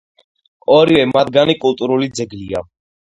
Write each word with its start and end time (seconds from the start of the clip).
ორივე 0.77 1.03
მათგანი 1.11 1.57
კულტურული 1.67 2.09
ძეგლია. 2.21 2.65